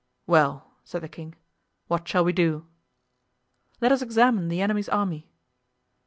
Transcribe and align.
"Well!" 0.25 0.65
said 0.83 1.03
the 1.03 1.07
king, 1.07 1.35
"what 1.85 2.07
shall 2.07 2.25
we 2.25 2.33
do?" 2.33 2.65
"Let 3.81 3.91
us 3.91 4.01
examine 4.01 4.47
the 4.47 4.59
enemy's 4.61 4.89
army." 4.89 5.29